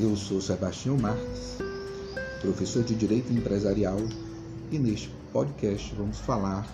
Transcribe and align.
Eu 0.00 0.14
sou 0.14 0.40
Sebastião 0.40 0.96
Marques, 0.96 1.58
professor 2.40 2.84
de 2.84 2.94
Direito 2.94 3.32
Empresarial, 3.32 3.98
e 4.70 4.78
neste 4.78 5.10
podcast 5.32 5.92
vamos 5.96 6.18
falar 6.18 6.68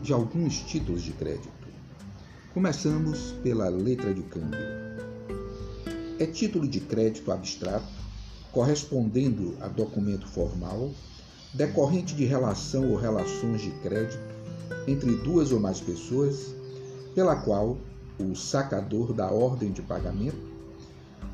de 0.00 0.12
alguns 0.12 0.60
títulos 0.60 1.02
de 1.02 1.10
crédito. 1.10 1.50
Começamos 2.54 3.32
pela 3.42 3.68
letra 3.68 4.14
de 4.14 4.22
câmbio. 4.22 4.60
É 6.20 6.26
título 6.26 6.68
de 6.68 6.78
crédito 6.78 7.32
abstrato, 7.32 7.92
correspondendo 8.52 9.56
a 9.60 9.66
documento 9.66 10.28
formal, 10.28 10.92
decorrente 11.52 12.14
de 12.14 12.26
relação 12.26 12.92
ou 12.92 12.96
relações 12.96 13.60
de 13.60 13.72
crédito 13.80 14.22
entre 14.86 15.16
duas 15.16 15.50
ou 15.50 15.58
mais 15.58 15.80
pessoas, 15.80 16.54
pela 17.12 17.34
qual 17.34 17.76
o 18.20 18.36
sacador 18.36 19.12
da 19.12 19.32
ordem 19.32 19.72
de 19.72 19.82
pagamento 19.82 20.49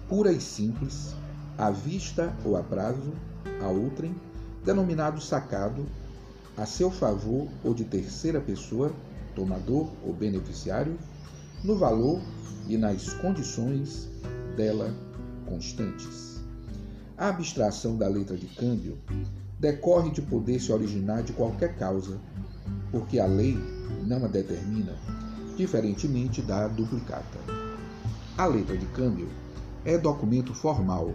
pura 0.09 0.33
e 0.33 0.41
simples, 0.41 1.15
à 1.59 1.70
vista 1.70 2.34
ou 2.45 2.56
a 2.56 2.62
prazo, 2.62 3.12
a 3.62 3.69
outrem, 3.69 4.14
denominado 4.64 5.20
sacado, 5.20 5.87
a 6.56 6.64
seu 6.64 6.91
favor 6.91 7.48
ou 7.64 7.74
de 7.74 7.84
terceira 7.84 8.41
pessoa, 8.41 8.92
tomador 9.34 9.91
ou 10.05 10.12
beneficiário, 10.12 10.97
no 11.64 11.77
valor 11.77 12.20
e 12.69 12.77
nas 12.77 13.12
condições 13.14 14.09
dela 14.56 14.95
constantes. 15.47 16.41
A 17.19 17.28
abstração 17.28 17.97
da 17.97 18.09
letra 18.09 18.36
de 18.36 18.47
câmbio 18.47 18.98
decorre 19.59 20.11
de 20.11 20.20
poder 20.23 20.61
se 20.61 20.73
originar 20.73 21.23
de 21.23 21.33
qualquer 21.33 21.77
causa, 21.77 22.19
porque 22.91 23.19
a 23.19 23.27
lei 23.27 23.56
não 24.06 24.25
a 24.25 24.28
determina, 24.28 24.95
diferentemente 25.56 26.42
da 26.42 26.69
duplicata. 26.69 27.39
A 28.36 28.47
letra 28.47 28.77
de 28.77 28.86
câmbio 28.86 29.28
é 29.87 29.97
documento 29.97 30.53
formal, 30.53 31.15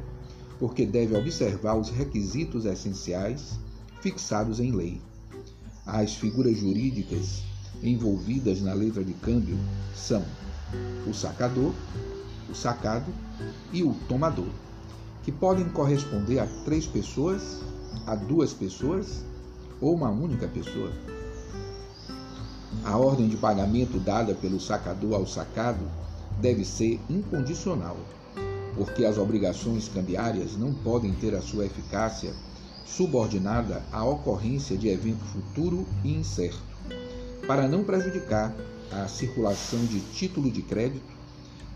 porque 0.58 0.86
deve 0.86 1.14
observar 1.14 1.76
os 1.76 1.90
requisitos 1.90 2.64
essenciais 2.64 3.60
fixados 4.00 4.62
em 4.62 4.72
lei. 4.72 5.02
As 5.86 6.16
figuras 6.16 6.58
jurídicas 6.58 7.44
envolvidas 7.84 8.62
na 8.62 8.74
letra 8.74 9.04
de 9.04 9.14
câmbio 9.14 9.58
são 9.94 10.24
o 11.06 11.14
sacador, 11.14 11.74
o 12.50 12.56
sacado 12.56 13.14
e 13.74 13.84
o 13.84 13.94
tomador, 14.08 14.48
que 15.22 15.34
podem 15.34 15.68
corresponder 15.68 16.40
a 16.40 16.48
três 16.64 16.88
pessoas, 16.88 17.62
a 18.08 18.16
duas 18.16 18.54
pessoas 18.54 19.26
ou 19.82 19.94
uma 19.94 20.10
única 20.10 20.48
pessoa. 20.48 20.94
A 22.86 22.98
ordem 22.98 23.28
de 23.28 23.36
pagamento 23.36 24.00
dada 24.00 24.34
pelo 24.34 24.62
sacador 24.62 25.16
ao 25.16 25.28
sacado 25.28 25.84
deve 26.40 26.64
ser 26.64 27.02
incondicional 27.10 27.98
porque 28.76 29.06
as 29.06 29.18
obrigações 29.18 29.90
cambiárias 29.90 30.56
não 30.58 30.74
podem 30.74 31.14
ter 31.14 31.36
a 31.36 31.42
sua 31.42 31.66
eficácia 31.66 32.34
subordinada 32.86 33.84
à 33.92 34.04
ocorrência 34.04 34.78
de 34.78 34.90
evento 34.90 35.24
futuro 35.26 35.88
e 36.04 36.14
incerto, 36.14 36.62
para 37.48 37.68
não 37.68 37.84
prejudicar 37.84 38.54
a 38.92 39.08
circulação 39.08 39.80
de 39.86 40.00
título 40.00 40.52
de 40.52 40.62
crédito 40.62 41.12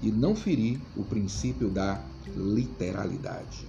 e 0.02 0.12
não 0.12 0.36
ferir 0.36 0.80
o 0.96 1.04
princípio 1.04 1.70
da 1.70 2.02
literalidade. 2.36 3.66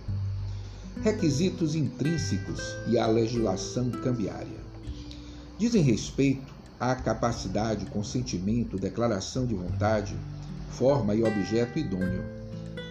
Requisitos 1.03 1.75
intrínsecos 1.75 2.61
e 2.89 2.99
a 2.99 3.07
legislação 3.07 3.91
cambiária. 3.91 4.67
Dizem 5.59 5.83
respeito 5.83 6.53
à 6.81 6.95
capacidade, 6.95 7.87
consentimento, 7.87 8.79
declaração 8.79 9.47
de 9.47 9.55
vontade, 9.55 10.17
forma 10.71 11.15
e 11.15 11.23
objeto 11.23 11.79
idôneo 11.79 12.36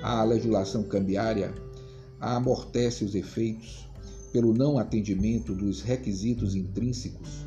a 0.05 0.23
legislação 0.23 0.83
cambiária 0.83 1.51
amortece 2.19 3.03
os 3.03 3.15
efeitos 3.15 3.89
pelo 4.31 4.53
não 4.53 4.77
atendimento 4.77 5.55
dos 5.55 5.81
requisitos 5.81 6.53
intrínsecos, 6.53 7.43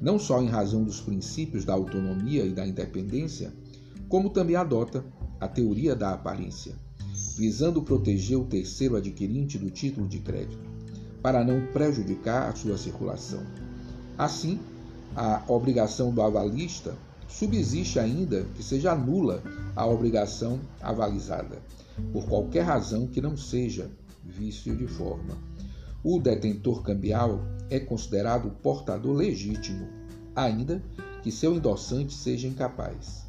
não 0.00 0.16
só 0.16 0.40
em 0.40 0.46
razão 0.46 0.84
dos 0.84 1.00
princípios 1.00 1.64
da 1.64 1.72
autonomia 1.72 2.46
e 2.46 2.52
da 2.52 2.64
independência, 2.64 3.52
como 4.08 4.30
também 4.30 4.54
adota 4.54 5.04
a 5.40 5.48
teoria 5.48 5.96
da 5.96 6.12
aparência, 6.12 6.76
visando 7.36 7.82
proteger 7.82 8.38
o 8.38 8.44
terceiro 8.44 8.94
adquirente 8.94 9.58
do 9.58 9.68
título 9.68 10.06
de 10.06 10.20
crédito, 10.20 10.70
para 11.20 11.42
não 11.42 11.66
prejudicar 11.72 12.48
a 12.48 12.54
sua 12.54 12.78
circulação. 12.78 13.42
Assim, 14.16 14.60
a 15.16 15.42
obrigação 15.48 16.14
do 16.14 16.22
avalista 16.22 16.96
subsiste 17.28 17.98
ainda 17.98 18.44
que 18.54 18.62
seja 18.62 18.94
nula 18.94 19.42
a 19.76 19.86
obrigação 19.86 20.58
avalizada, 20.80 21.62
por 22.12 22.26
qualquer 22.26 22.62
razão 22.62 23.06
que 23.06 23.20
não 23.20 23.36
seja 23.36 23.90
vício 24.24 24.74
de 24.74 24.86
forma. 24.86 25.36
O 26.02 26.18
detentor 26.18 26.82
cambial 26.82 27.40
é 27.68 27.78
considerado 27.78 28.50
portador 28.62 29.14
legítimo, 29.14 29.86
ainda 30.34 30.82
que 31.22 31.30
seu 31.30 31.54
endossante 31.54 32.14
seja 32.14 32.48
incapaz. 32.48 33.26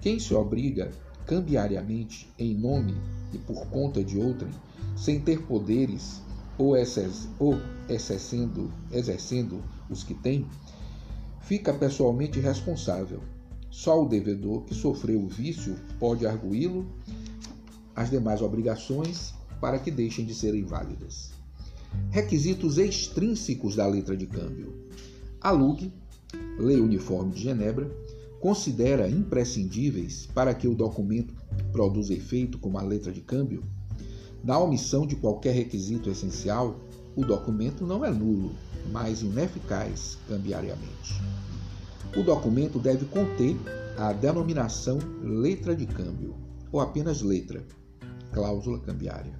Quem 0.00 0.18
se 0.18 0.34
obriga 0.34 0.90
cambiariamente 1.26 2.28
em 2.38 2.54
nome 2.54 2.94
e 3.32 3.38
por 3.38 3.66
conta 3.66 4.02
de 4.02 4.18
outrem, 4.18 4.50
sem 4.96 5.20
ter 5.20 5.42
poderes 5.42 6.22
ou, 6.58 6.76
exercendo, 7.88 8.72
exercendo 8.90 9.62
os 9.88 10.02
que 10.02 10.14
tem, 10.14 10.46
fica 11.40 11.72
pessoalmente 11.72 12.38
responsável. 12.40 13.20
Só 13.70 14.02
o 14.02 14.08
devedor 14.08 14.62
que 14.64 14.74
sofreu 14.74 15.20
o 15.20 15.28
vício 15.28 15.76
pode 15.98 16.26
arguí-lo 16.26 16.86
as 17.94 18.10
demais 18.10 18.40
obrigações 18.40 19.34
para 19.60 19.78
que 19.78 19.90
deixem 19.90 20.24
de 20.24 20.34
serem 20.34 20.64
válidas. 20.64 21.32
Requisitos 22.10 22.78
extrínsecos 22.78 23.76
da 23.76 23.86
letra 23.86 24.16
de 24.16 24.26
câmbio. 24.26 24.72
A 25.40 25.50
LUG, 25.50 25.92
Lei 26.58 26.80
Uniforme 26.80 27.32
de 27.32 27.42
Genebra, 27.42 27.90
considera 28.40 29.08
imprescindíveis 29.08 30.26
para 30.34 30.54
que 30.54 30.66
o 30.66 30.74
documento 30.74 31.34
produza 31.72 32.14
efeito 32.14 32.58
como 32.58 32.78
a 32.78 32.82
letra 32.82 33.12
de 33.12 33.20
câmbio. 33.20 33.62
Na 34.42 34.58
omissão 34.58 35.06
de 35.06 35.16
qualquer 35.16 35.54
requisito 35.54 36.08
essencial, 36.08 36.80
o 37.16 37.24
documento 37.24 37.84
não 37.84 38.04
é 38.04 38.10
nulo, 38.10 38.52
mas 38.92 39.22
ineficaz 39.22 40.16
cambiariamente. 40.28 41.20
O 42.16 42.22
documento 42.22 42.78
deve 42.78 43.04
conter 43.06 43.56
a 43.98 44.12
denominação 44.12 44.98
letra 45.22 45.74
de 45.74 45.86
câmbio, 45.86 46.36
ou 46.70 46.80
apenas 46.80 47.20
letra, 47.20 47.64
cláusula 48.32 48.78
cambiária. 48.78 49.38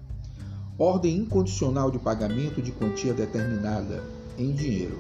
Ordem 0.79 1.19
incondicional 1.19 1.91
de 1.91 1.99
pagamento 1.99 2.61
de 2.61 2.73
quantia 2.73 3.15
determinada 3.15 4.03
em 4.37 4.53
dinheiro. 4.53 4.99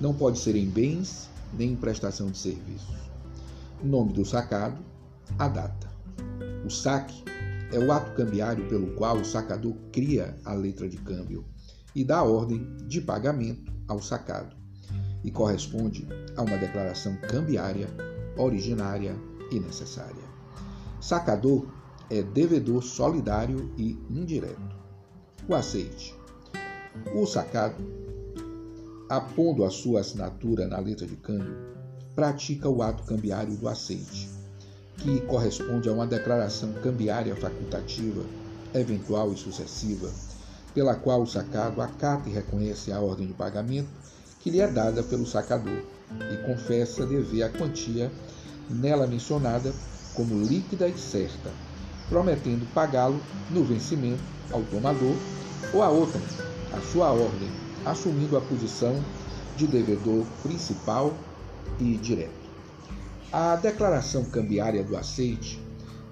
Não 0.00 0.14
pode 0.14 0.38
ser 0.38 0.56
em 0.56 0.66
bens 0.66 1.28
nem 1.56 1.72
em 1.72 1.76
prestação 1.76 2.30
de 2.30 2.38
serviços. 2.38 2.96
Nome 3.82 4.12
do 4.12 4.24
sacado, 4.24 4.78
a 5.38 5.48
data. 5.48 5.88
O 6.64 6.70
saque 6.70 7.24
é 7.72 7.78
o 7.78 7.92
ato 7.92 8.12
cambiário 8.12 8.66
pelo 8.68 8.94
qual 8.94 9.18
o 9.18 9.24
sacador 9.24 9.74
cria 9.92 10.36
a 10.44 10.54
letra 10.54 10.88
de 10.88 10.96
câmbio 10.98 11.44
e 11.98 12.04
dá 12.04 12.22
ordem 12.22 12.64
de 12.86 13.00
pagamento 13.00 13.72
ao 13.88 14.00
sacado, 14.00 14.54
e 15.24 15.32
corresponde 15.32 16.06
a 16.36 16.42
uma 16.42 16.56
declaração 16.56 17.16
cambiária 17.16 17.88
originária 18.36 19.16
e 19.50 19.58
necessária. 19.58 20.22
Sacador 21.00 21.66
é 22.08 22.22
devedor 22.22 22.84
solidário 22.84 23.74
e 23.76 23.98
indireto. 24.08 24.76
O 25.48 25.56
aceite. 25.56 26.14
O 27.16 27.26
sacado, 27.26 27.84
apondo 29.08 29.64
a 29.64 29.70
sua 29.70 29.98
assinatura 29.98 30.68
na 30.68 30.78
letra 30.78 31.04
de 31.04 31.16
câmbio, 31.16 31.56
pratica 32.14 32.68
o 32.68 32.80
ato 32.80 33.02
cambiário 33.02 33.56
do 33.56 33.68
aceite, 33.68 34.30
que 34.98 35.20
corresponde 35.22 35.88
a 35.88 35.92
uma 35.92 36.06
declaração 36.06 36.74
cambiária 36.74 37.34
facultativa, 37.34 38.24
eventual 38.72 39.32
e 39.32 39.36
sucessiva, 39.36 40.08
pela 40.78 40.94
qual 40.94 41.22
o 41.22 41.26
sacado 41.26 41.82
acata 41.82 42.28
e 42.28 42.32
reconhece 42.32 42.92
a 42.92 43.00
ordem 43.00 43.26
de 43.26 43.32
pagamento 43.32 43.88
que 44.38 44.48
lhe 44.48 44.60
é 44.60 44.68
dada 44.68 45.02
pelo 45.02 45.26
sacador 45.26 45.82
e 46.32 46.36
confessa 46.46 47.04
dever 47.04 47.42
a 47.42 47.48
quantia 47.48 48.12
nela 48.70 49.04
mencionada 49.04 49.72
como 50.14 50.40
líquida 50.40 50.86
e 50.86 50.96
certa, 50.96 51.50
prometendo 52.08 52.64
pagá-lo 52.72 53.20
no 53.50 53.64
vencimento 53.64 54.22
ao 54.52 54.62
tomador 54.62 55.16
ou 55.74 55.82
a 55.82 55.88
outra, 55.88 56.20
a 56.72 56.80
sua 56.92 57.10
ordem, 57.10 57.50
assumindo 57.84 58.36
a 58.36 58.40
posição 58.40 59.02
de 59.56 59.66
devedor 59.66 60.24
principal 60.44 61.12
e 61.80 61.96
direto. 61.96 62.48
A 63.32 63.56
declaração 63.56 64.26
cambiária 64.26 64.84
do 64.84 64.96
aceite 64.96 65.60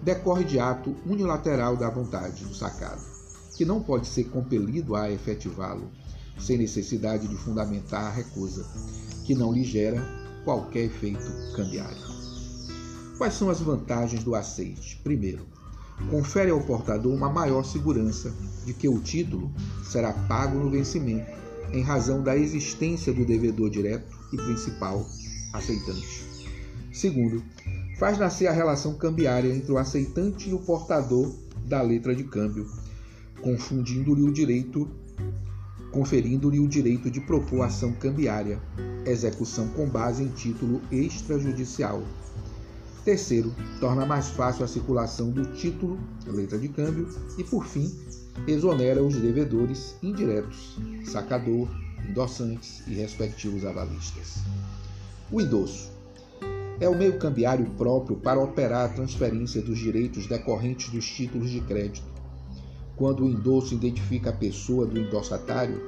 decorre 0.02 0.42
de 0.42 0.58
ato 0.58 0.92
unilateral 1.06 1.76
da 1.76 1.88
vontade 1.88 2.44
do 2.44 2.52
sacado, 2.52 3.15
que 3.56 3.64
não 3.64 3.82
pode 3.82 4.06
ser 4.06 4.24
compelido 4.24 4.94
a 4.94 5.10
efetivá-lo 5.10 5.90
sem 6.38 6.58
necessidade 6.58 7.26
de 7.26 7.36
fundamentar 7.36 8.04
a 8.04 8.10
recusa, 8.10 8.66
que 9.24 9.34
não 9.34 9.52
lhe 9.52 9.64
gera 9.64 10.02
qualquer 10.44 10.84
efeito 10.84 11.24
cambiário. 11.54 11.96
Quais 13.16 13.34
são 13.34 13.48
as 13.48 13.60
vantagens 13.60 14.22
do 14.22 14.34
aceite? 14.34 15.00
Primeiro, 15.02 15.46
confere 16.10 16.50
ao 16.50 16.60
portador 16.60 17.14
uma 17.14 17.30
maior 17.30 17.64
segurança 17.64 18.32
de 18.66 18.74
que 18.74 18.88
o 18.88 19.00
título 19.00 19.50
será 19.82 20.12
pago 20.12 20.58
no 20.58 20.70
vencimento, 20.70 21.30
em 21.72 21.82
razão 21.82 22.22
da 22.22 22.36
existência 22.36 23.12
do 23.12 23.24
devedor 23.24 23.70
direto 23.70 24.16
e 24.32 24.36
principal 24.36 25.04
aceitante. 25.52 26.24
Segundo, 26.92 27.42
faz 27.98 28.18
nascer 28.18 28.46
a 28.46 28.52
relação 28.52 28.94
cambiária 28.94 29.52
entre 29.52 29.72
o 29.72 29.78
aceitante 29.78 30.50
e 30.50 30.54
o 30.54 30.58
portador 30.58 31.34
da 31.64 31.82
letra 31.82 32.14
de 32.14 32.24
câmbio, 32.24 32.70
confundindo-lhe 33.40 34.22
o 34.22 34.32
direito, 34.32 34.88
conferindo-lhe 35.92 36.60
o 36.60 36.68
direito 36.68 37.10
de 37.10 37.20
propor 37.20 37.62
ação 37.62 37.92
cambiária, 37.92 38.60
execução 39.04 39.68
com 39.68 39.88
base 39.88 40.22
em 40.22 40.28
título 40.28 40.80
extrajudicial. 40.90 42.02
Terceiro, 43.04 43.54
torna 43.78 44.04
mais 44.04 44.28
fácil 44.30 44.64
a 44.64 44.68
circulação 44.68 45.30
do 45.30 45.46
título, 45.52 45.98
letra 46.26 46.58
de 46.58 46.68
câmbio, 46.68 47.08
e 47.38 47.44
por 47.44 47.64
fim, 47.64 47.94
exonera 48.48 49.02
os 49.02 49.14
devedores 49.14 49.94
indiretos, 50.02 50.76
sacador, 51.04 51.68
endossantes 52.08 52.82
e 52.86 52.94
respectivos 52.94 53.64
avalistas. 53.64 54.38
O 55.30 55.40
endosso 55.40 55.90
é 56.80 56.88
o 56.88 56.96
meio 56.96 57.18
cambiário 57.18 57.66
próprio 57.76 58.16
para 58.16 58.40
operar 58.40 58.86
a 58.86 58.92
transferência 58.92 59.62
dos 59.62 59.78
direitos 59.78 60.26
decorrentes 60.26 60.90
dos 60.90 61.06
títulos 61.06 61.50
de 61.50 61.60
crédito. 61.60 62.15
Quando 62.96 63.24
o 63.24 63.28
endosso 63.28 63.74
identifica 63.74 64.30
a 64.30 64.32
pessoa 64.32 64.86
do 64.86 64.98
endossatário, 64.98 65.80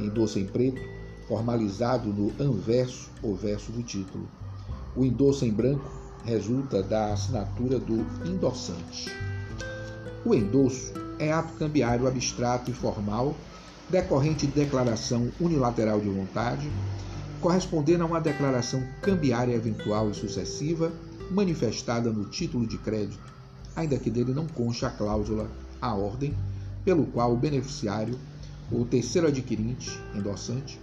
endosso 0.00 0.38
em 0.38 0.46
preto, 0.46 0.80
formalizado 1.28 2.08
no 2.08 2.32
anverso 2.42 3.10
ou 3.22 3.36
verso 3.36 3.70
do 3.70 3.82
título. 3.82 4.26
O 4.96 5.04
endosso 5.04 5.44
em 5.44 5.52
branco 5.52 5.90
resulta 6.24 6.82
da 6.82 7.12
assinatura 7.12 7.78
do 7.78 8.06
endossante. 8.26 9.10
O 10.24 10.34
endosso 10.34 10.92
é 11.18 11.30
ato 11.30 11.52
cambiário 11.58 12.08
abstrato 12.08 12.70
e 12.70 12.74
formal 12.74 13.34
decorrente 13.90 14.46
de 14.46 14.52
declaração 14.52 15.30
unilateral 15.40 16.00
de 16.00 16.08
vontade 16.08 16.70
correspondendo 17.40 18.02
a 18.02 18.06
uma 18.06 18.20
declaração 18.20 18.82
cambiária 19.00 19.54
eventual 19.54 20.10
e 20.10 20.14
sucessiva 20.14 20.92
manifestada 21.30 22.10
no 22.10 22.24
título 22.24 22.66
de 22.66 22.78
crédito, 22.78 23.32
ainda 23.76 23.98
que 23.98 24.10
dele 24.10 24.32
não 24.32 24.46
conste 24.46 24.84
a 24.84 24.90
cláusula 24.90 25.48
a 25.80 25.94
ordem 25.94 26.34
pelo 26.84 27.06
qual 27.06 27.32
o 27.32 27.36
beneficiário 27.36 28.18
ou 28.70 28.84
terceiro 28.84 29.28
adquirente, 29.28 29.90
endossante, 30.14 30.80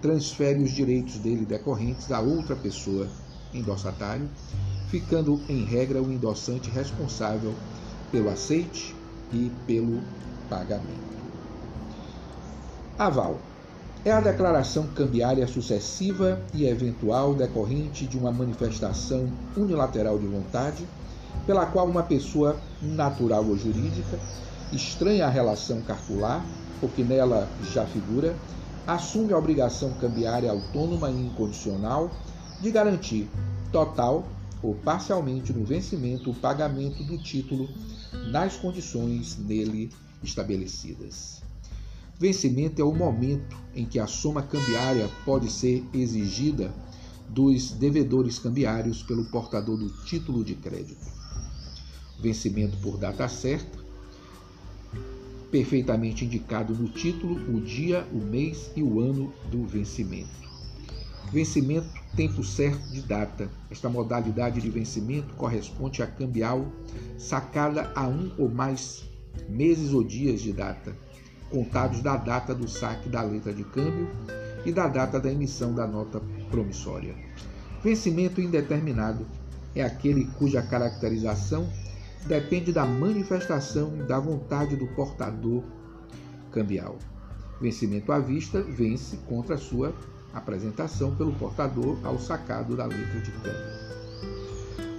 transfere 0.00 0.62
os 0.62 0.70
direitos 0.72 1.18
dele 1.18 1.44
decorrentes 1.44 2.10
a 2.10 2.20
outra 2.20 2.56
pessoa, 2.56 3.06
endossatário, 3.54 4.28
ficando 4.88 5.40
em 5.48 5.64
regra 5.64 6.02
o 6.02 6.12
endossante 6.12 6.68
responsável 6.70 7.54
pelo 8.10 8.28
aceite 8.28 8.94
e 9.32 9.50
pelo 9.66 10.02
pagamento. 10.48 11.12
Aval 12.98 13.40
é 14.04 14.10
a 14.10 14.20
declaração 14.20 14.86
cambiária 14.88 15.46
sucessiva 15.46 16.40
e 16.52 16.66
eventual 16.66 17.34
decorrente 17.34 18.06
de 18.06 18.18
uma 18.18 18.32
manifestação 18.32 19.32
unilateral 19.56 20.18
de 20.18 20.26
vontade, 20.26 20.86
pela 21.46 21.66
qual 21.66 21.86
uma 21.86 22.02
pessoa 22.02 22.60
natural 22.80 23.44
ou 23.46 23.56
jurídica, 23.56 24.18
estranha 24.72 25.26
à 25.26 25.30
relação 25.30 25.82
cartular, 25.82 26.44
ou 26.80 26.88
que 26.88 27.04
nela 27.04 27.48
já 27.72 27.86
figura, 27.86 28.36
assume 28.86 29.32
a 29.32 29.38
obrigação 29.38 29.92
cambiária 29.94 30.50
autônoma 30.50 31.10
e 31.10 31.26
incondicional 31.26 32.10
de 32.60 32.70
garantir 32.70 33.28
total 33.70 34.24
ou 34.62 34.74
parcialmente 34.74 35.52
no 35.52 35.64
vencimento 35.64 36.30
o 36.30 36.34
pagamento 36.34 37.02
do 37.02 37.18
título 37.18 37.68
nas 38.30 38.56
condições 38.56 39.36
nele 39.38 39.90
estabelecidas. 40.22 41.42
Vencimento 42.18 42.80
é 42.80 42.84
o 42.84 42.94
momento 42.94 43.56
em 43.74 43.84
que 43.84 43.98
a 43.98 44.06
soma 44.06 44.42
cambiária 44.42 45.08
pode 45.24 45.50
ser 45.50 45.84
exigida 45.92 46.72
dos 47.28 47.70
devedores 47.70 48.38
cambiários 48.38 49.02
pelo 49.02 49.24
portador 49.24 49.76
do 49.76 49.88
título 50.04 50.44
de 50.44 50.54
crédito. 50.54 51.21
Vencimento 52.22 52.76
por 52.78 52.96
data 52.96 53.26
certa, 53.26 53.80
perfeitamente 55.50 56.24
indicado 56.24 56.72
no 56.72 56.88
título 56.88 57.34
o 57.52 57.60
dia, 57.60 58.06
o 58.12 58.18
mês 58.18 58.70
e 58.76 58.82
o 58.82 59.00
ano 59.00 59.32
do 59.50 59.66
vencimento. 59.66 60.30
Vencimento, 61.32 61.90
tempo 62.14 62.44
certo 62.44 62.88
de 62.92 63.02
data. 63.02 63.50
Esta 63.68 63.88
modalidade 63.88 64.60
de 64.60 64.70
vencimento 64.70 65.34
corresponde 65.34 66.00
à 66.00 66.06
cambial 66.06 66.64
sacada 67.18 67.90
a 67.94 68.06
um 68.06 68.32
ou 68.38 68.48
mais 68.48 69.02
meses 69.48 69.92
ou 69.92 70.04
dias 70.04 70.40
de 70.40 70.52
data 70.52 70.96
contados 71.52 72.00
da 72.00 72.16
data 72.16 72.54
do 72.54 72.66
saque 72.66 73.08
da 73.08 73.22
letra 73.22 73.52
de 73.52 73.62
câmbio 73.62 74.08
e 74.64 74.72
da 74.72 74.88
data 74.88 75.20
da 75.20 75.30
emissão 75.30 75.74
da 75.74 75.86
nota 75.86 76.22
promissória. 76.50 77.14
Vencimento 77.84 78.40
indeterminado 78.40 79.26
é 79.74 79.82
aquele 79.82 80.24
cuja 80.38 80.62
caracterização 80.62 81.68
depende 82.26 82.72
da 82.72 82.84
manifestação 82.84 83.96
da 84.06 84.18
vontade 84.18 84.76
do 84.76 84.86
portador 84.88 85.62
cambial. 86.50 86.96
Vencimento 87.60 88.12
à 88.12 88.18
vista 88.18 88.60
vence 88.60 89.16
contra 89.28 89.54
a 89.54 89.58
sua 89.58 89.92
apresentação 90.32 91.14
pelo 91.14 91.32
portador 91.32 91.98
ao 92.04 92.18
sacado 92.18 92.76
da 92.76 92.86
letra 92.86 93.20
de 93.20 93.30
câmbio. 93.32 93.82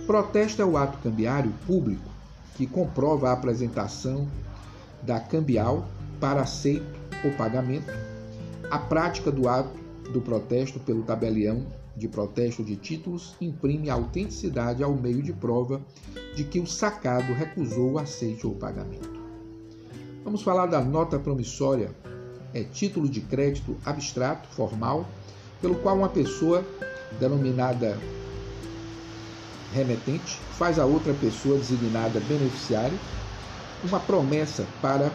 Protesto 0.06 0.62
é 0.62 0.66
o 0.66 0.78
ato 0.78 0.98
cambiário 1.00 1.52
público 1.66 2.10
que 2.56 2.68
comprova 2.68 3.30
a 3.30 3.34
apresentação 3.34 4.28
da 5.02 5.20
cambial 5.20 5.88
para 6.20 6.42
aceito 6.42 6.86
ou 7.24 7.32
pagamento, 7.32 7.92
a 8.70 8.78
prática 8.78 9.32
do 9.32 9.48
ato 9.48 9.78
do 10.12 10.22
protesto 10.22 10.80
pelo 10.80 11.04
tabelião 11.04 11.66
de 11.96 12.08
protesto 12.08 12.64
de 12.64 12.76
títulos 12.76 13.36
imprime 13.40 13.90
autenticidade 13.90 14.84
ao 14.84 14.94
meio 14.94 15.22
de 15.22 15.32
prova 15.32 15.82
de 16.36 16.44
que 16.44 16.60
o 16.60 16.66
sacado 16.66 17.34
recusou 17.34 17.94
o 17.94 18.00
aceite 18.00 18.48
ou 18.48 18.56
pagamento. 18.56 19.22
Vamos 20.24 20.42
falar 20.42 20.66
da 20.68 20.82
nota 20.84 21.20
promissória, 21.20 21.92
é 22.54 22.64
título 22.64 23.08
de 23.08 23.22
crédito 23.22 23.76
abstrato, 23.86 24.48
formal, 24.50 25.08
pelo 25.62 25.76
qual 25.76 25.98
uma 25.98 26.10
pessoa 26.10 26.66
denominada 27.20 27.98
remetente 29.72 30.40
faz 30.58 30.78
a 30.80 30.86
outra 30.86 31.14
pessoa 31.14 31.58
designada 31.58 32.20
beneficiário 32.22 32.98
uma 33.84 34.00
promessa 34.00 34.66
para 34.82 35.12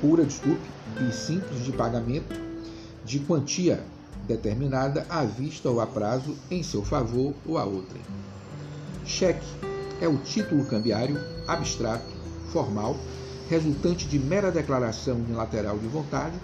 pura, 0.00 0.24
desculpe, 0.24 0.68
e 1.08 1.12
simples 1.12 1.64
de 1.64 1.72
pagamento 1.72 2.34
de 3.04 3.20
quantia 3.20 3.84
determinada 4.26 5.06
à 5.08 5.24
vista 5.24 5.70
ou 5.70 5.80
a 5.80 5.86
prazo 5.86 6.36
em 6.50 6.62
seu 6.62 6.82
favor 6.82 7.34
ou 7.46 7.58
a 7.58 7.64
outrem. 7.64 8.02
Cheque 9.04 9.46
é 10.00 10.08
o 10.08 10.16
título 10.18 10.64
cambiário 10.64 11.18
abstrato, 11.46 12.12
formal, 12.50 12.96
resultante 13.48 14.06
de 14.06 14.18
mera 14.18 14.50
declaração 14.50 15.16
unilateral 15.16 15.78
de 15.78 15.86
vontade, 15.86 16.36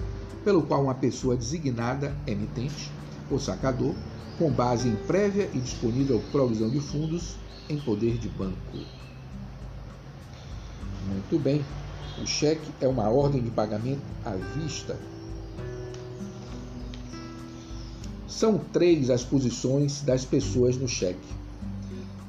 pelo 0.45 0.63
qual 0.63 0.85
uma 0.85 0.95
pessoa 0.95 1.37
designada 1.37 2.15
emitente 2.27 2.91
ou 3.31 3.39
sacador, 3.39 3.95
com 4.39 4.51
base 4.51 4.89
em 4.89 4.97
prévia 5.07 5.51
e 5.53 5.59
disponível 5.59 6.23
provisão 6.33 6.71
de 6.71 6.81
fundos 6.81 7.37
em 7.69 7.79
poder 7.79 8.19
de 8.19 8.29
banco. 8.29 8.79
Muito 11.07 11.39
bem, 11.39 11.65
o 12.23 12.27
cheque 12.27 12.71
é 12.81 12.89
uma 12.89 13.09
ordem 13.09 13.43
de 13.43 13.51
pagamento 13.51 14.03
à 14.25 14.31
vista. 14.31 14.99
São 18.41 18.57
três 18.57 19.11
as 19.11 19.23
posições 19.23 20.01
das 20.01 20.25
pessoas 20.25 20.75
no 20.75 20.89
cheque. 20.89 21.29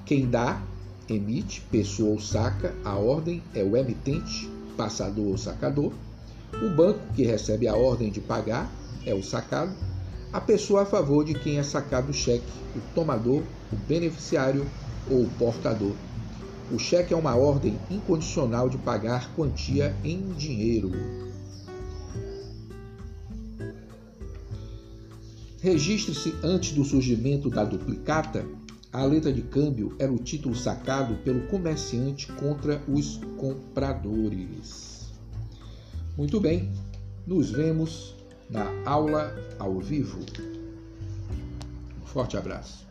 Quem 0.05 0.29
dá, 0.29 0.61
emite, 1.07 1.61
pessoa 1.71 2.09
ou 2.09 2.19
saca, 2.19 2.75
a 2.83 2.97
ordem 2.97 3.41
é 3.55 3.63
o 3.63 3.77
emitente, 3.77 4.51
passador 4.75 5.27
ou 5.27 5.37
sacador. 5.37 5.93
O 6.61 6.75
banco 6.75 6.99
que 7.15 7.23
recebe 7.23 7.65
a 7.65 7.77
ordem 7.77 8.11
de 8.11 8.19
pagar 8.19 8.69
é 9.05 9.13
o 9.13 9.23
sacado. 9.23 9.73
A 10.33 10.41
pessoa 10.41 10.81
a 10.81 10.85
favor 10.85 11.23
de 11.23 11.33
quem 11.33 11.57
é 11.57 11.63
sacado 11.63 12.11
o 12.11 12.13
cheque, 12.13 12.43
o 12.75 12.81
tomador, 12.93 13.41
o 13.71 13.75
beneficiário 13.87 14.67
ou 15.09 15.23
o 15.23 15.29
portador. 15.39 15.95
O 16.73 16.77
cheque 16.77 17.13
é 17.13 17.17
uma 17.17 17.37
ordem 17.37 17.79
incondicional 17.89 18.67
de 18.67 18.77
pagar 18.77 19.33
quantia 19.33 19.95
em 20.03 20.33
dinheiro. 20.33 20.91
Registre-se 25.61 26.33
antes 26.43 26.71
do 26.71 26.83
surgimento 26.83 27.47
da 27.47 27.63
duplicata, 27.63 28.43
a 28.91 29.05
letra 29.05 29.31
de 29.31 29.43
câmbio 29.43 29.95
era 29.99 30.11
o 30.11 30.17
título 30.17 30.55
sacado 30.55 31.15
pelo 31.23 31.41
comerciante 31.47 32.31
contra 32.33 32.81
os 32.87 33.19
compradores. 33.37 35.11
Muito 36.17 36.39
bem, 36.39 36.71
nos 37.27 37.51
vemos 37.51 38.15
na 38.49 38.65
aula 38.85 39.35
ao 39.59 39.79
vivo. 39.79 40.19
Um 42.01 42.05
forte 42.07 42.35
abraço. 42.35 42.87